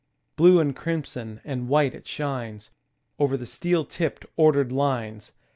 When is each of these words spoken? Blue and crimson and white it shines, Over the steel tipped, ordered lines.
Blue 0.35 0.59
and 0.59 0.75
crimson 0.75 1.41
and 1.45 1.69
white 1.69 1.93
it 1.93 2.07
shines, 2.07 2.71
Over 3.19 3.37
the 3.37 3.45
steel 3.45 3.85
tipped, 3.85 4.25
ordered 4.35 4.71
lines. 4.71 5.31